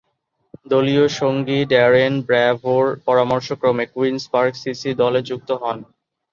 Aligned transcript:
দলীয় 0.65 1.05
সঙ্গী 1.19 1.59
ড্যারেন 1.65 2.13
ব্র্যাভো’র 2.27 2.85
পরামর্শক্রমে 3.07 3.85
কুইন্স 3.93 4.23
পার্ক 4.33 4.53
সিসি 4.55 4.91
দলে 5.01 5.19
যুক্ত 5.29 5.49
হন। 5.61 5.77